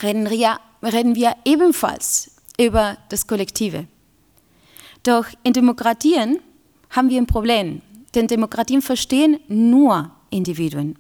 reden 0.03 0.29
wir, 0.29 0.59
reden 0.83 1.15
wir 1.15 1.35
ebenfalls 1.45 2.31
über 2.59 2.99
das 3.09 3.27
Kollektive. 3.27 3.87
Doch 5.03 5.27
in 5.43 5.53
Demokratien 5.53 6.41
haben 6.91 7.11
wir 7.11 7.21
ein 7.21 7.27
Problem, 7.27 7.83
denn 8.15 8.27
Demokratien 8.27 8.83
verstehen 8.83 9.41
nur 9.49 10.11
Individuen. 10.31 10.99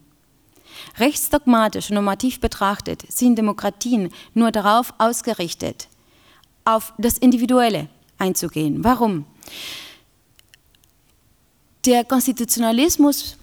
Rechtsdogmatisch 0.98 1.90
und 1.90 1.94
normativ 1.94 2.40
betrachtet 2.40 3.02
sind 3.10 3.36
Demokratien 3.36 4.10
nur 4.34 4.52
darauf 4.52 4.94
ausgerichtet, 4.98 5.88
auf 6.64 6.92
das 6.98 7.18
Individuelle 7.18 7.88
einzugehen. 8.18 8.84
Warum? 8.84 9.24
Der 11.86 12.04
Konstitutionalismus 12.04 13.36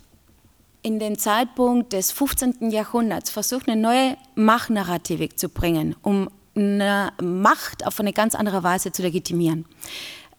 in 0.81 0.99
den 0.99 1.17
Zeitpunkt 1.17 1.93
des 1.93 2.11
15. 2.11 2.69
Jahrhunderts 2.69 3.31
versucht, 3.31 3.67
eine 3.67 3.81
neue 3.81 4.17
Machtnarrative 4.35 5.29
zu 5.29 5.49
bringen, 5.49 5.95
um 6.03 6.29
eine 6.55 7.11
Macht 7.21 7.85
auf 7.87 7.99
eine 7.99 8.13
ganz 8.13 8.35
andere 8.35 8.63
Weise 8.63 8.91
zu 8.91 9.01
legitimieren. 9.01 9.65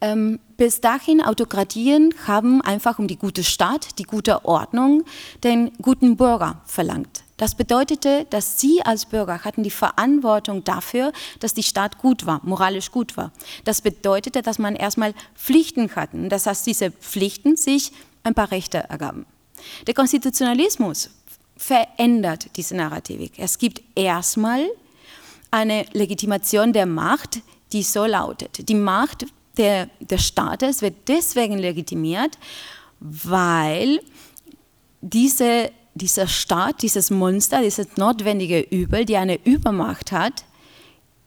Ähm, 0.01 0.41
bis 0.57 0.81
dahin, 0.81 1.23
Autokratien 1.23 2.15
haben 2.27 2.61
einfach 2.61 2.99
um 2.99 3.09
die 3.09 3.17
gute 3.17 3.45
Staat, 3.45 3.99
die 3.99 4.03
gute 4.03 4.45
Ordnung, 4.45 5.05
den 5.43 5.73
guten 5.81 6.17
Bürger 6.17 6.61
verlangt. 6.67 7.25
Das 7.39 7.55
bedeutete, 7.55 8.27
dass 8.31 8.61
Sie 8.61 8.83
als 8.83 9.07
Bürger 9.07 9.45
hatten 9.45 9.63
die 9.63 9.71
Verantwortung 9.71 10.65
dafür, 10.65 11.13
dass 11.41 11.53
die 11.55 11.63
Staat 11.63 11.99
gut 11.99 12.25
war, 12.25 12.41
moralisch 12.45 12.91
gut 12.91 13.17
war. 13.17 13.33
Das 13.65 13.83
bedeutete, 13.83 14.41
dass 14.43 14.59
man 14.59 14.75
erstmal 14.75 15.15
Pflichten 15.35 15.95
hatten. 15.95 16.29
Das 16.31 16.47
heißt, 16.47 16.67
diese 16.67 16.91
Pflichten 16.91 17.57
sich 17.57 17.93
ein 18.23 18.35
paar 18.35 18.51
Rechte 18.51 18.79
ergaben. 18.79 19.27
Der 19.87 19.95
Konstitutionalismus 19.95 21.11
verändert 21.57 22.57
diese 22.57 22.77
Narrativik. 22.77 23.33
Es 23.39 23.59
gibt 23.59 23.83
erstmal 23.95 24.67
eine 25.51 25.87
Legitimation 25.93 26.73
der 26.73 26.87
Macht, 26.87 27.41
die 27.73 27.83
so 27.83 28.05
lautet. 28.05 28.69
Die 28.69 28.75
Macht 28.75 29.27
der, 29.57 29.89
des 30.01 30.27
Staates 30.27 30.83
wird 30.83 31.09
deswegen 31.09 31.59
legitimiert, 31.59 32.39
weil 33.01 34.01
diese 35.01 35.71
dieser 35.97 36.27
Staat, 36.27 36.83
dieses 36.83 37.11
Monster, 37.11 37.63
dieses 37.63 37.97
notwendige 37.97 38.61
Übel, 38.61 39.05
die 39.05 39.17
eine 39.17 39.43
Übermacht 39.45 40.13
hat, 40.13 40.45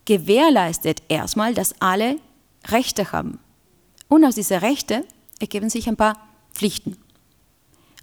gewährleistet 0.06 1.02
erstmal, 1.08 1.54
dass 1.54 1.76
alle 1.82 2.18
Rechte 2.68 3.12
haben. 3.12 3.40
Und 4.08 4.24
aus 4.26 4.36
diesen 4.36 4.58
Rechten 4.58 5.04
ergeben 5.40 5.70
sich 5.70 5.88
ein 5.88 5.98
paar 5.98 6.18
Pflichten. 6.54 6.98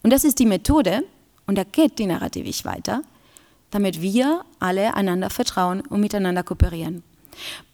Und 0.02 0.12
das 0.12 0.24
ist 0.24 0.38
die 0.38 0.46
Methode, 0.46 1.04
und 1.46 1.56
da 1.56 1.64
geht 1.64 1.98
die 1.98 2.06
Narrativik 2.06 2.64
weiter, 2.64 3.02
damit 3.70 4.00
wir 4.00 4.44
alle 4.58 4.94
einander 4.94 5.30
vertrauen 5.30 5.80
und 5.82 6.00
miteinander 6.00 6.42
kooperieren. 6.42 7.02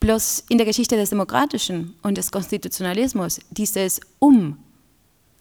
Bloß 0.01 0.45
in 0.49 0.59
der 0.59 0.67
Geschichte 0.67 0.97
des 0.97 1.11
Demokratischen 1.11 1.95
und 2.03 2.19
des 2.19 2.31
Konstitutionalismus 2.31 3.41
dieses 3.51 4.01
Um 4.19 4.59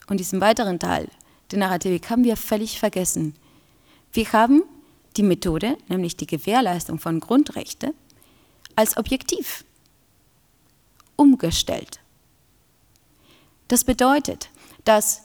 und 0.08 0.20
diesen 0.20 0.42
weiteren 0.42 0.80
Teil 0.80 1.08
der 1.52 1.60
Narrativik 1.60 2.10
haben 2.10 2.24
wir 2.24 2.38
völlig 2.38 2.80
vergessen. 2.80 3.36
Wir 4.14 4.32
haben 4.32 4.64
die 5.18 5.24
Methode, 5.24 5.78
nämlich 5.90 6.16
die 6.16 6.28
Gewährleistung 6.28 7.00
von 7.00 7.20
Grundrechten, 7.20 7.94
als 8.76 8.98
objektiv 8.98 9.66
umgestellt. 11.16 12.00
Das 13.68 13.84
bedeutet, 13.84 14.50
dass 14.86 15.24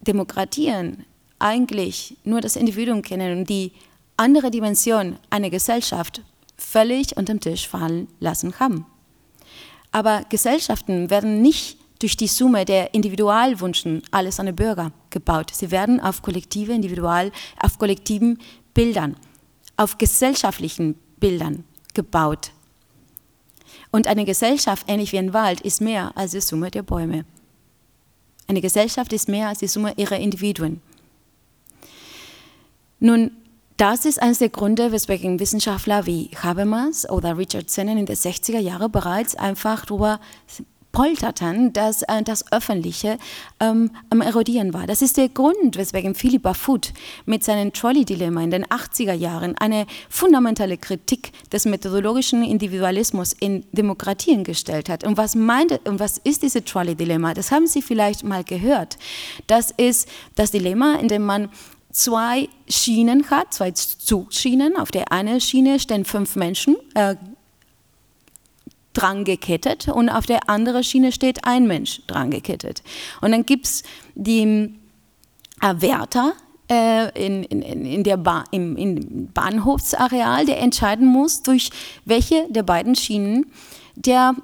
Demokratien 0.00 1.06
eigentlich 1.38 2.16
nur 2.24 2.40
das 2.40 2.56
Individuum 2.56 3.02
kennen 3.02 3.38
und 3.38 3.48
die 3.48 3.72
andere 4.16 4.50
Dimension 4.50 5.18
einer 5.30 5.50
Gesellschaft 5.50 6.22
völlig 6.72 7.16
unterm 7.18 7.38
Tisch 7.38 7.68
fallen 7.68 8.08
lassen 8.18 8.58
haben. 8.58 8.86
Aber 9.90 10.24
Gesellschaften 10.30 11.10
werden 11.10 11.42
nicht 11.42 11.76
durch 11.98 12.16
die 12.16 12.28
Summe 12.28 12.64
der 12.64 12.94
Individualwünschen 12.94 14.02
alles 14.10 14.40
an 14.40 14.46
die 14.46 14.52
Bürger 14.52 14.90
gebaut. 15.10 15.52
Sie 15.52 15.70
werden 15.70 16.00
auf 16.00 16.22
kollektive, 16.22 16.72
individual, 16.72 17.30
auf 17.60 17.78
kollektiven 17.78 18.38
Bildern, 18.72 19.16
auf 19.76 19.98
gesellschaftlichen 19.98 20.96
Bildern 21.20 21.64
gebaut. 21.92 22.52
Und 23.90 24.06
eine 24.06 24.24
Gesellschaft, 24.24 24.86
ähnlich 24.88 25.12
wie 25.12 25.18
ein 25.18 25.34
Wald, 25.34 25.60
ist 25.60 25.82
mehr 25.82 26.16
als 26.16 26.30
die 26.30 26.40
Summe 26.40 26.70
der 26.70 26.82
Bäume. 26.82 27.26
Eine 28.48 28.62
Gesellschaft 28.62 29.12
ist 29.12 29.28
mehr 29.28 29.48
als 29.48 29.58
die 29.58 29.68
Summe 29.68 29.92
ihrer 29.98 30.18
Individuen. 30.18 30.80
Nun, 32.98 33.30
das 33.82 34.04
ist 34.04 34.22
eines 34.22 34.38
der 34.38 34.48
Gründe, 34.48 34.92
weswegen 34.92 35.40
Wissenschaftler 35.40 36.06
wie 36.06 36.30
Habermas 36.40 37.10
oder 37.10 37.36
Richard 37.36 37.68
Sennett 37.68 37.98
in 37.98 38.06
den 38.06 38.14
60er 38.14 38.60
Jahren 38.60 38.92
bereits 38.92 39.34
einfach 39.34 39.84
darüber 39.84 40.20
polterten, 40.92 41.72
dass 41.72 42.02
äh, 42.02 42.22
das 42.22 42.52
Öffentliche 42.52 43.18
ähm, 43.58 43.90
am 44.08 44.20
Erodieren 44.20 44.72
war. 44.72 44.86
Das 44.86 45.02
ist 45.02 45.16
der 45.16 45.30
Grund, 45.30 45.76
weswegen 45.76 46.14
Philippa 46.14 46.54
Foot 46.54 46.92
mit 47.26 47.42
seinem 47.42 47.72
Trolley-Dilemma 47.72 48.44
in 48.44 48.52
den 48.52 48.66
80er 48.66 49.14
Jahren 49.14 49.58
eine 49.58 49.86
fundamentale 50.08 50.78
Kritik 50.78 51.32
des 51.50 51.64
methodologischen 51.64 52.44
Individualismus 52.44 53.32
in 53.32 53.64
Demokratien 53.72 54.44
gestellt 54.44 54.90
hat. 54.90 55.02
Und 55.02 55.16
was, 55.16 55.34
meint, 55.34 55.88
und 55.88 55.98
was 55.98 56.18
ist 56.18 56.44
dieses 56.44 56.62
Trolley-Dilemma? 56.66 57.34
Das 57.34 57.50
haben 57.50 57.66
Sie 57.66 57.82
vielleicht 57.82 58.22
mal 58.22 58.44
gehört. 58.44 58.96
Das 59.48 59.72
ist 59.72 60.08
das 60.36 60.52
Dilemma, 60.52 60.94
in 61.00 61.08
dem 61.08 61.24
man 61.24 61.48
zwei 61.92 62.48
Schienen 62.68 63.30
hat, 63.30 63.54
zwei 63.54 63.70
Zugschienen. 63.70 64.76
Auf 64.76 64.90
der 64.90 65.12
einen 65.12 65.40
Schiene 65.40 65.78
stehen 65.78 66.04
fünf 66.04 66.36
Menschen, 66.36 66.76
äh, 66.94 67.16
dran 68.92 69.24
gekettet 69.24 69.88
und 69.88 70.08
auf 70.10 70.26
der 70.26 70.50
anderen 70.50 70.84
Schiene 70.84 71.12
steht 71.12 71.44
ein 71.44 71.66
Mensch 71.66 72.02
dran 72.06 72.30
gekettet. 72.30 72.82
Und 73.20 73.32
dann 73.32 73.46
gibt 73.46 73.66
es 73.66 73.82
die 74.14 74.74
äh, 75.60 75.74
Wärter 75.78 76.34
äh, 76.70 77.26
in, 77.26 77.44
in, 77.44 77.62
in 77.62 78.04
der 78.04 78.16
ba 78.16 78.44
im, 78.50 78.76
im 78.76 79.32
Bahnhofsareal, 79.32 80.44
der 80.44 80.60
entscheiden 80.60 81.06
muss, 81.06 81.42
durch 81.42 81.70
welche 82.04 82.46
der 82.50 82.62
beiden 82.62 82.94
Schienen 82.94 83.50
der 83.94 84.34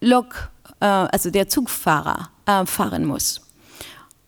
Lok, 0.00 0.50
äh, 0.80 0.86
also 0.86 1.30
der 1.30 1.48
Zugfahrer 1.48 2.30
äh, 2.46 2.66
fahren 2.66 3.04
muss. 3.04 3.40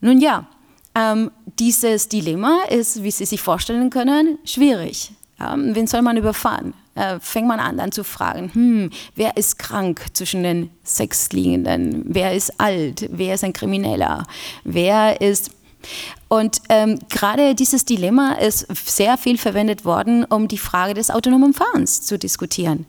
Nun 0.00 0.20
ja, 0.20 0.46
ähm, 0.94 1.30
dieses 1.58 2.08
Dilemma 2.08 2.62
ist, 2.68 3.02
wie 3.02 3.10
Sie 3.10 3.24
sich 3.24 3.40
vorstellen 3.40 3.90
können, 3.90 4.38
schwierig. 4.44 5.12
Ja, 5.38 5.56
wen 5.56 5.86
soll 5.86 6.02
man 6.02 6.16
überfahren? 6.16 6.74
Äh, 6.96 7.20
fängt 7.20 7.46
man 7.46 7.60
an 7.60 7.76
dann 7.76 7.92
zu 7.92 8.02
fragen, 8.02 8.50
hm, 8.52 8.90
wer 9.14 9.36
ist 9.36 9.58
krank 9.58 10.06
zwischen 10.12 10.42
den 10.42 10.70
Sexliegenden? 10.82 12.02
Wer 12.08 12.34
ist 12.34 12.60
alt? 12.60 13.08
Wer 13.12 13.34
ist 13.34 13.44
ein 13.44 13.52
Krimineller? 13.52 14.24
Wer 14.64 15.20
ist 15.20 15.52
Und 16.28 16.60
ähm, 16.68 16.98
gerade 17.08 17.54
dieses 17.54 17.84
Dilemma 17.84 18.32
ist 18.32 18.66
sehr 18.74 19.16
viel 19.16 19.38
verwendet 19.38 19.84
worden, 19.84 20.24
um 20.24 20.48
die 20.48 20.58
Frage 20.58 20.94
des 20.94 21.08
autonomen 21.08 21.54
Fahrens 21.54 22.02
zu 22.02 22.18
diskutieren. 22.18 22.84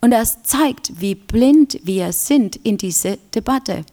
Und 0.00 0.10
das 0.10 0.42
zeigt, 0.42 1.00
wie 1.00 1.14
blind 1.14 1.78
wir 1.84 2.12
sind 2.12 2.56
in 2.56 2.76
diese 2.76 3.18
Debatte. 3.34 3.84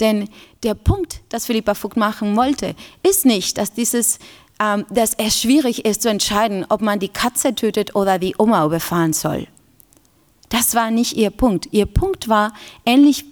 Denn 0.00 0.28
der 0.62 0.74
Punkt, 0.74 1.20
das 1.28 1.46
Philippa 1.46 1.74
Vogt 1.74 1.96
machen 1.96 2.36
wollte, 2.36 2.74
ist 3.02 3.24
nicht, 3.24 3.58
dass, 3.58 3.72
dieses, 3.72 4.18
ähm, 4.60 4.84
dass 4.90 5.14
es 5.14 5.40
schwierig 5.40 5.84
ist 5.84 6.02
zu 6.02 6.08
entscheiden, 6.08 6.64
ob 6.68 6.80
man 6.80 6.98
die 6.98 7.08
Katze 7.08 7.54
tötet 7.54 7.94
oder 7.94 8.18
die 8.18 8.34
Oma 8.38 8.64
überfahren 8.64 9.12
soll. 9.12 9.46
Das 10.48 10.74
war 10.74 10.90
nicht 10.90 11.16
ihr 11.16 11.30
Punkt. 11.30 11.68
Ihr 11.72 11.86
Punkt 11.86 12.28
war 12.28 12.52
ähnlich, 12.84 13.24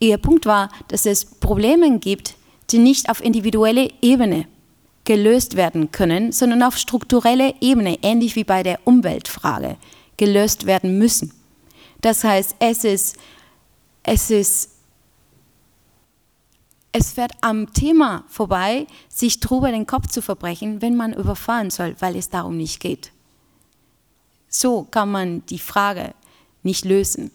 ihr 0.00 0.18
Punkt 0.18 0.44
war, 0.46 0.68
dass 0.88 1.06
es 1.06 1.24
Probleme 1.24 1.98
gibt, 1.98 2.34
die 2.70 2.78
nicht 2.78 3.08
auf 3.08 3.24
individuelle 3.24 3.90
Ebene 4.02 4.46
gelöst 5.04 5.56
werden 5.56 5.90
können, 5.90 6.32
sondern 6.32 6.62
auf 6.62 6.76
strukturelle 6.76 7.54
Ebene, 7.62 7.96
ähnlich 8.02 8.36
wie 8.36 8.44
bei 8.44 8.62
der 8.62 8.80
Umweltfrage, 8.84 9.78
gelöst 10.18 10.66
werden 10.66 10.98
müssen. 10.98 11.32
Das 12.02 12.24
heißt, 12.24 12.56
es 12.58 12.84
ist, 12.84 13.16
es 14.02 14.30
ist, 14.30 14.70
es 16.92 17.12
fährt 17.12 17.32
am 17.40 17.72
Thema 17.72 18.24
vorbei, 18.28 18.86
sich 19.08 19.40
drüber 19.40 19.70
den 19.70 19.86
Kopf 19.86 20.08
zu 20.08 20.22
verbrechen, 20.22 20.80
wenn 20.82 20.96
man 20.96 21.12
überfahren 21.12 21.70
soll, 21.70 21.96
weil 22.00 22.16
es 22.16 22.30
darum 22.30 22.56
nicht 22.56 22.80
geht. 22.80 23.12
So 24.48 24.84
kann 24.84 25.10
man 25.10 25.44
die 25.46 25.58
Frage 25.58 26.14
nicht 26.62 26.84
lösen. 26.84 27.30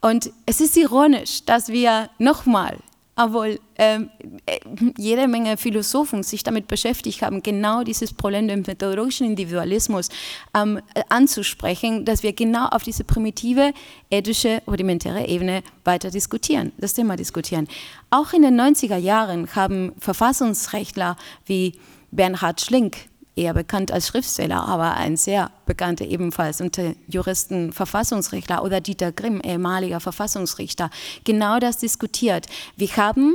Und 0.00 0.30
es 0.44 0.60
ist 0.60 0.76
ironisch, 0.76 1.44
dass 1.46 1.68
wir 1.68 2.10
nochmal 2.18 2.78
obwohl 3.16 3.60
ähm, 3.76 4.10
äh, 4.46 4.58
jede 4.96 5.28
Menge 5.28 5.56
Philosophen 5.56 6.22
sich 6.22 6.42
damit 6.42 6.68
beschäftigt 6.68 7.22
haben, 7.22 7.42
genau 7.42 7.82
dieses 7.82 8.12
Problem 8.12 8.48
des 8.48 8.66
methodologischen 8.66 9.26
Individualismus 9.26 10.08
ähm, 10.54 10.80
anzusprechen, 11.08 12.04
dass 12.04 12.22
wir 12.22 12.32
genau 12.32 12.66
auf 12.66 12.82
diese 12.82 13.04
primitive, 13.04 13.72
ethische, 14.10 14.62
rudimentäre 14.66 15.26
Ebene 15.26 15.62
weiter 15.84 16.10
diskutieren, 16.10 16.72
das 16.78 16.94
Thema 16.94 17.16
diskutieren. 17.16 17.68
Auch 18.10 18.32
in 18.32 18.42
den 18.42 18.60
90er 18.60 18.96
Jahren 18.96 19.54
haben 19.54 19.92
Verfassungsrechtler 19.98 21.16
wie 21.46 21.74
Bernhard 22.10 22.60
Schlink 22.60 22.96
eher 23.36 23.54
bekannt 23.54 23.90
als 23.90 24.08
Schriftsteller, 24.08 24.66
aber 24.66 24.94
ein 24.94 25.16
sehr 25.16 25.50
bekannter 25.66 26.04
ebenfalls 26.04 26.60
unter 26.60 26.94
Juristen 27.08 27.72
Verfassungsrechtler 27.72 28.62
oder 28.62 28.80
Dieter 28.80 29.12
Grimm, 29.12 29.40
ehemaliger 29.40 30.00
Verfassungsrichter, 30.00 30.90
genau 31.24 31.58
das 31.58 31.78
diskutiert. 31.78 32.46
Wir 32.76 32.96
haben 32.96 33.34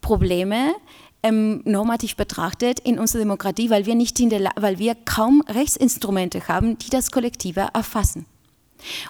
Probleme, 0.00 0.74
ähm, 1.22 1.62
normativ 1.64 2.16
betrachtet 2.16 2.80
in 2.80 2.98
unserer 2.98 3.20
Demokratie, 3.20 3.70
weil 3.70 3.86
wir, 3.86 3.94
nicht 3.94 4.18
in 4.20 4.30
der, 4.30 4.52
weil 4.56 4.78
wir 4.78 4.94
kaum 4.94 5.42
Rechtsinstrumente 5.48 6.46
haben, 6.48 6.78
die 6.78 6.90
das 6.90 7.10
Kollektive 7.10 7.68
erfassen. 7.72 8.26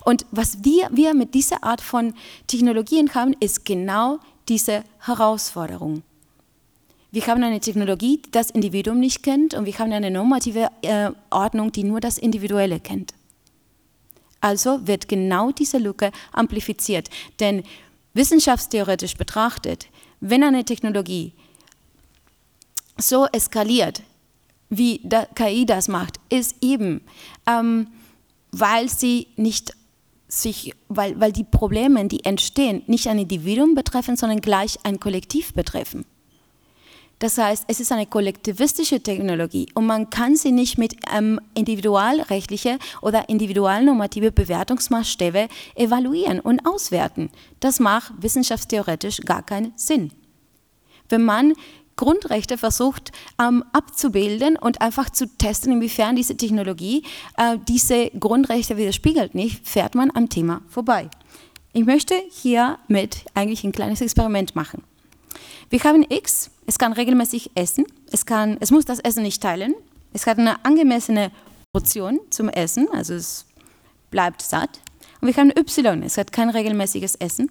Und 0.05 0.25
was 0.31 0.65
wir, 0.65 0.89
wir 0.93 1.15
mit 1.15 1.35
dieser 1.35 1.65
Art 1.65 1.81
von 1.81 2.15
Technologien 2.47 3.15
haben, 3.15 3.35
ist 3.41 3.65
genau 3.65 4.19
diese 4.49 4.85
Herausforderung. 5.01 6.03
Wir 7.17 7.27
haben 7.29 7.43
eine 7.43 7.61
Technologie, 7.61 8.21
die 8.23 8.31
das 8.31 8.51
Individuum 8.51 9.01
nicht 9.01 9.23
kennt 9.23 9.55
und 9.55 9.65
wir 9.65 9.79
haben 9.79 9.91
eine 9.91 10.11
normative 10.11 10.69
äh, 10.83 11.13
Ordnung, 11.31 11.73
die 11.73 11.83
nur 11.83 11.99
das 11.99 12.19
Individuelle 12.19 12.79
kennt. 12.79 13.15
Also 14.43 14.87
wird 14.87 15.09
genau 15.09 15.51
diese 15.51 15.79
Lücke 15.79 16.11
amplifiziert. 16.33 17.09
Denn 17.41 17.63
wissenschaftstheoretisch 18.13 19.15
betrachtet, 19.15 19.87
wenn 20.21 20.45
eine 20.45 20.67
Technologie 20.67 21.33
so 22.99 23.25
eskaliert, 23.33 24.03
wie 24.69 25.01
KI 25.35 25.65
das 25.65 25.89
macht, 25.89 26.21
ist 26.29 26.57
eben, 26.61 27.01
ähm, 27.47 27.87
weil 28.53 28.91
sie 28.91 29.29
nicht 29.37 29.73
sich, 30.29 30.75
weil, 30.89 31.19
weil 31.19 31.33
die 31.33 31.45
Probleme, 31.45 32.07
die 32.09 32.27
entstehen, 32.27 32.83
nicht 32.89 33.09
ein 33.09 33.21
Individuum 33.21 33.75
betreffen, 33.75 34.19
sondern 34.19 34.43
gleich 34.43 34.77
ein 34.83 35.01
Kollektiv 35.01 35.55
betreffen. 35.55 36.05
Das 37.19 37.39
heißt, 37.39 37.65
es 37.67 37.81
ist 37.81 37.93
eine 37.93 38.07
kollektivistische 38.07 39.03
Technologie 39.03 39.69
und 39.75 39.87
man 39.87 40.11
kann 40.11 40.37
sie 40.37 40.53
nicht 40.53 40.77
mit 40.77 40.97
ähm, 41.15 41.41
individualrechtliche 41.55 42.79
oder 43.01 43.29
individualnormative 43.31 44.33
Bewertungsmaßstäbe 44.33 45.49
evaluieren 45.75 46.41
und 46.41 46.67
auswerten. 46.67 47.31
Das 47.61 47.81
macht 47.81 48.13
wissenschaftstheoretisch 48.21 49.23
gar 49.23 49.43
keinen 49.43 49.73
Sinn. 49.77 50.13
Wenn 51.09 51.25
man 51.25 51.55
Grundrechte 51.97 52.59
versucht 52.59 53.13
ähm, 53.41 53.65
abzubilden 53.73 54.57
und 54.57 54.83
einfach 54.83 55.09
zu 55.09 55.27
testen, 55.27 55.73
inwiefern 55.73 56.17
diese 56.17 56.37
Technologie 56.37 57.03
äh, 57.39 57.57
diese 57.67 58.11
Grundrechte 58.11 58.77
widerspiegelt 58.77 59.35
nicht, 59.35 59.67
fährt 59.67 59.95
man 59.95 60.11
am 60.15 60.29
Thema 60.29 60.61
vorbei. 60.69 61.09
Ich 61.73 61.87
möchte 61.87 62.15
hiermit 62.31 63.25
eigentlich 63.35 63.65
ein 63.65 63.73
kleines 63.73 64.03
Experiment 64.03 64.55
machen. 64.55 64.83
Wir 65.71 65.83
haben 65.85 66.05
X, 66.09 66.51
es 66.67 66.79
kann 66.79 66.93
regelmäßig 66.93 67.53
essen, 67.55 67.87
es, 68.11 68.27
kann, 68.27 68.57
es 68.61 68.71
muss 68.71 68.85
das 68.85 68.99
Essen 68.99 69.23
nicht 69.23 69.43
teilen, 69.43 69.75
es 70.13 70.27
hat 70.27 70.39
eine 70.39 70.65
angemessene 70.65 71.31
Portion 71.73 72.21
zum 72.31 72.49
Essen, 72.49 72.89
also 72.93 73.15
es 73.15 73.47
bleibt 74.11 74.43
satt. 74.43 74.81
Und 75.21 75.29
wir 75.29 75.37
haben 75.37 75.53
Y, 75.57 76.03
es 76.03 76.19
hat 76.19 76.33
kein 76.33 76.51
regelmäßiges 76.51 77.15
Essen, 77.17 77.49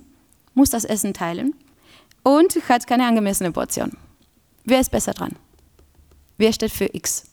muss 0.54 0.69
das 0.69 0.86
Essen 0.86 1.13
teilen 1.13 1.56
und 2.23 2.56
hat 2.69 2.88
keine 2.88 3.06
angemessene 3.06 3.51
Portion. 3.51 3.91
Wer 4.63 4.80
ist 4.80 4.91
besser 4.91 5.13
dran? 5.13 5.36
Wer 6.38 6.51
steht 6.51 6.71
für 6.71 6.89
X? 6.93 7.25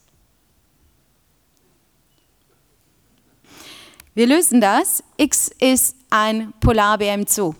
Wir 4.15 4.27
lösen 4.27 4.61
das. 4.61 5.03
X 5.17 5.51
ist 5.59 5.97
ein 6.11 6.53
Polarbär 6.61 7.15
im 7.15 7.27
Zoo. 7.27 7.55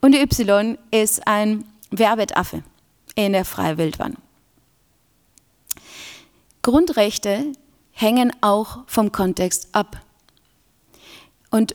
Und 0.00 0.14
Y 0.14 0.76
ist 0.90 1.26
ein 1.26 1.64
Werbetaffe 1.90 2.62
in 3.14 3.32
der 3.32 3.44
Freiwildbahn. 3.44 4.16
Grundrechte 6.62 7.52
hängen 7.92 8.32
auch 8.40 8.78
vom 8.86 9.12
Kontext 9.12 9.68
ab. 9.72 10.00
Und 11.50 11.74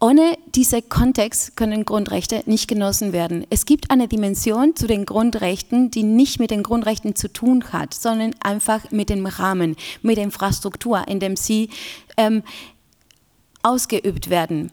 ohne 0.00 0.36
diesen 0.52 0.88
Kontext 0.88 1.56
können 1.56 1.84
Grundrechte 1.84 2.42
nicht 2.46 2.66
genossen 2.66 3.12
werden. 3.12 3.46
Es 3.50 3.66
gibt 3.66 3.92
eine 3.92 4.08
Dimension 4.08 4.74
zu 4.74 4.88
den 4.88 5.06
Grundrechten, 5.06 5.92
die 5.92 6.02
nicht 6.02 6.40
mit 6.40 6.50
den 6.50 6.64
Grundrechten 6.64 7.14
zu 7.14 7.32
tun 7.32 7.72
hat, 7.72 7.94
sondern 7.94 8.34
einfach 8.40 8.90
mit 8.90 9.10
dem 9.10 9.26
Rahmen, 9.26 9.76
mit 10.02 10.16
der 10.16 10.24
Infrastruktur, 10.24 11.06
in 11.06 11.20
dem 11.20 11.36
sie 11.36 11.70
ähm, 12.16 12.42
ausgeübt 13.62 14.28
werden. 14.28 14.72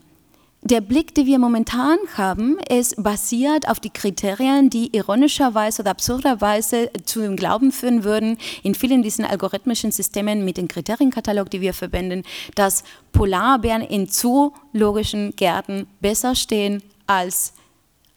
Der 0.61 0.81
Blick, 0.81 1.15
den 1.15 1.25
wir 1.25 1.39
momentan 1.39 1.97
haben, 2.17 2.59
ist 2.69 3.01
basiert 3.01 3.69
auf 3.69 3.79
die 3.79 3.91
Kriterien, 3.91 4.69
die 4.69 4.93
ironischerweise 4.93 5.81
oder 5.81 5.91
absurderweise 5.91 6.91
zu 7.05 7.21
dem 7.21 7.37
Glauben 7.37 7.71
führen 7.71 8.03
würden, 8.03 8.37
in 8.61 8.75
vielen 8.75 9.01
dieser 9.01 9.29
algorithmischen 9.29 9.91
Systemen 9.91 10.43
mit 10.43 10.57
dem 10.57 10.67
Kriterienkatalog, 10.67 11.49
die 11.49 11.61
wir 11.61 11.73
verwenden, 11.73 12.23
dass 12.55 12.83
Polarbären 13.13 13.81
in 13.83 14.09
zoologischen 14.09 15.33
Gärten 15.37 15.87
besser 16.01 16.35
stehen 16.35 16.83
als 17.07 17.53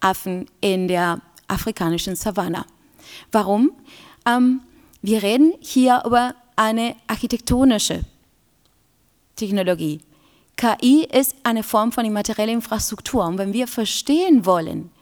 Affen 0.00 0.46
in 0.60 0.88
der 0.88 1.20
afrikanischen 1.46 2.16
Savanne. 2.16 2.64
Warum? 3.30 3.70
Ähm, 4.26 4.62
wir 5.00 5.22
reden 5.22 5.54
hier 5.60 6.02
über 6.04 6.34
eine 6.56 6.96
architektonische 7.06 8.00
Technologie. 9.36 10.00
KI 10.62 11.08
ist 11.12 11.34
eine 11.42 11.64
Form 11.64 11.90
von 11.90 12.04
immaterieller 12.04 12.52
Infrastruktur. 12.52 13.24
Und 13.24 13.36
wenn 13.36 13.52
wir 13.52 13.66
verstehen 13.66 14.46
wollen, 14.46 14.92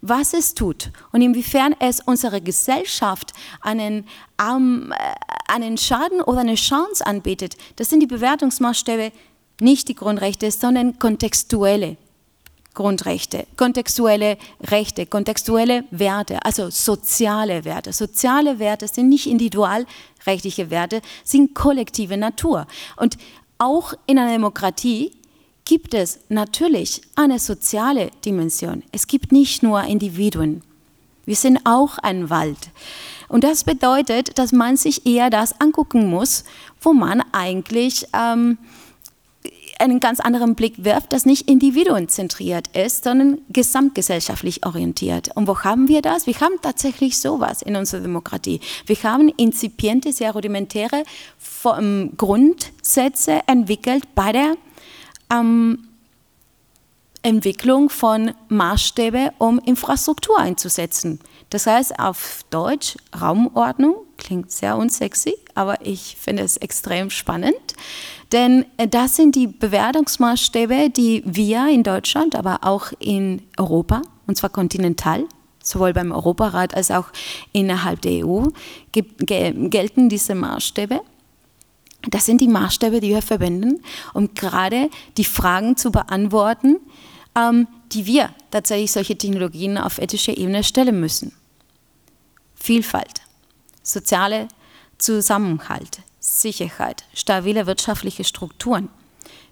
was 0.00 0.32
es 0.32 0.54
tut 0.54 0.90
und 1.12 1.20
inwiefern 1.20 1.74
es 1.80 2.00
unserer 2.00 2.40
Gesellschaft 2.40 3.34
einen, 3.60 4.06
ähm, 4.40 4.94
einen 5.48 5.76
Schaden 5.76 6.22
oder 6.22 6.40
eine 6.40 6.54
Chance 6.54 7.06
anbietet, 7.06 7.58
das 7.76 7.90
sind 7.90 8.00
die 8.00 8.06
Bewertungsmaßstäbe 8.06 9.12
nicht 9.60 9.88
die 9.88 9.94
Grundrechte, 9.94 10.50
sondern 10.50 10.98
kontextuelle 10.98 11.98
Grundrechte, 12.72 13.46
kontextuelle 13.58 14.38
Rechte, 14.62 15.04
kontextuelle 15.04 15.84
Werte, 15.90 16.42
also 16.42 16.70
soziale 16.70 17.66
Werte. 17.66 17.92
Soziale 17.92 18.58
Werte 18.58 18.88
sind 18.88 19.10
nicht 19.10 19.26
individualrechtliche 19.26 20.70
Werte, 20.70 21.02
sind 21.22 21.54
kollektive 21.54 22.16
Natur. 22.16 22.66
Und 22.96 23.18
auch 23.62 23.94
in 24.06 24.18
einer 24.18 24.32
Demokratie 24.32 25.12
gibt 25.64 25.94
es 25.94 26.18
natürlich 26.28 27.00
eine 27.14 27.38
soziale 27.38 28.10
Dimension. 28.24 28.82
Es 28.90 29.06
gibt 29.06 29.30
nicht 29.30 29.62
nur 29.62 29.84
Individuen. 29.84 30.62
Wir 31.24 31.36
sind 31.36 31.60
auch 31.64 31.98
ein 31.98 32.30
Wald. 32.30 32.58
Und 33.28 33.44
das 33.44 33.62
bedeutet, 33.62 34.38
dass 34.38 34.50
man 34.50 34.76
sich 34.76 35.06
eher 35.06 35.30
das 35.30 35.60
angucken 35.60 36.10
muss, 36.10 36.42
wo 36.80 36.92
man 36.92 37.22
eigentlich 37.30 38.06
ähm, 38.12 38.58
einen 39.82 40.00
ganz 40.00 40.20
anderen 40.20 40.54
Blick 40.54 40.84
wirft, 40.84 41.12
das 41.12 41.26
nicht 41.26 41.48
individuenzentriert 41.48 42.68
ist, 42.76 43.04
sondern 43.04 43.38
gesamtgesellschaftlich 43.50 44.64
orientiert. 44.64 45.30
Und 45.34 45.46
wo 45.48 45.58
haben 45.60 45.88
wir 45.88 46.02
das? 46.02 46.26
Wir 46.26 46.40
haben 46.40 46.54
tatsächlich 46.62 47.18
sowas 47.18 47.62
in 47.62 47.76
unserer 47.76 48.00
Demokratie. 48.00 48.60
Wir 48.86 48.96
haben 49.02 49.28
inzipiente, 49.36 50.12
sehr 50.12 50.32
rudimentäre 50.32 51.02
Grundsätze 52.16 53.40
entwickelt 53.46 54.14
bei 54.14 54.32
der 54.32 54.54
ähm, 55.32 55.91
Entwicklung 57.22 57.88
von 57.88 58.32
Maßstäbe, 58.48 59.32
um 59.38 59.58
Infrastruktur 59.60 60.38
einzusetzen. 60.38 61.20
Das 61.50 61.66
heißt 61.66 61.98
auf 61.98 62.40
Deutsch 62.50 62.96
Raumordnung, 63.18 63.96
klingt 64.16 64.50
sehr 64.50 64.76
unsexy, 64.76 65.34
aber 65.54 65.84
ich 65.86 66.16
finde 66.20 66.42
es 66.42 66.56
extrem 66.56 67.10
spannend, 67.10 67.74
denn 68.32 68.64
äh, 68.76 68.88
das 68.88 69.16
sind 69.16 69.36
die 69.36 69.46
Bewertungsmaßstäbe, 69.46 70.90
die 70.90 71.22
wir 71.26 71.68
in 71.68 71.82
Deutschland, 71.82 72.34
aber 72.34 72.60
auch 72.62 72.92
in 72.98 73.42
Europa, 73.58 74.02
und 74.26 74.36
zwar 74.36 74.50
kontinental, 74.50 75.24
sowohl 75.62 75.92
beim 75.92 76.10
Europarat 76.10 76.74
als 76.74 76.90
auch 76.90 77.06
innerhalb 77.52 78.00
der 78.00 78.26
EU, 78.26 78.46
gelten 78.92 80.08
diese 80.08 80.34
Maßstäbe. 80.34 81.00
Das 82.10 82.26
sind 82.26 82.40
die 82.40 82.48
Maßstäbe, 82.48 83.00
die 83.00 83.10
wir 83.10 83.22
verwenden, 83.22 83.80
um 84.12 84.34
gerade 84.34 84.90
die 85.16 85.24
Fragen 85.24 85.76
zu 85.76 85.92
beantworten, 85.92 86.80
die 87.34 88.06
wir 88.06 88.30
tatsächlich 88.50 88.92
solche 88.92 89.16
Technologien 89.16 89.78
auf 89.78 89.98
ethischer 89.98 90.36
Ebene 90.36 90.64
stellen 90.64 91.00
müssen. 91.00 91.32
Vielfalt, 92.54 93.22
soziale 93.82 94.48
Zusammenhalt, 94.98 96.00
Sicherheit, 96.20 97.04
stabile 97.14 97.66
wirtschaftliche 97.66 98.24
Strukturen, 98.24 98.88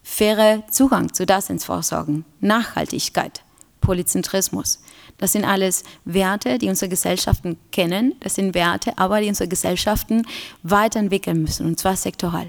faire 0.02 0.62
Zugang 0.70 1.12
zu 1.12 1.26
Daseinsvorsorgen, 1.26 2.24
Nachhaltigkeit, 2.40 3.42
Polyzentrismus. 3.80 4.80
Das 5.18 5.32
sind 5.32 5.44
alles 5.44 5.84
Werte, 6.04 6.58
die 6.58 6.68
unsere 6.68 6.88
Gesellschaften 6.88 7.58
kennen. 7.72 8.14
Das 8.20 8.36
sind 8.36 8.54
Werte, 8.54 8.96
aber 8.96 9.20
die 9.20 9.28
unsere 9.28 9.48
Gesellschaften 9.48 10.26
weiterentwickeln 10.62 11.42
müssen, 11.42 11.66
und 11.66 11.78
zwar 11.78 11.96
sektoral. 11.96 12.46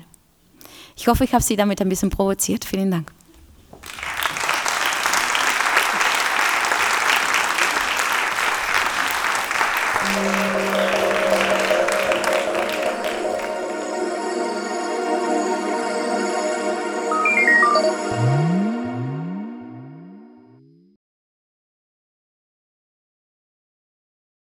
Ich 0.95 1.07
hoffe, 1.07 1.23
ich 1.23 1.33
habe 1.33 1.43
Sie 1.43 1.55
damit 1.55 1.81
ein 1.81 1.89
bisschen 1.89 2.09
provoziert. 2.09 2.65
Vielen 2.65 2.91
Dank. 2.91 3.11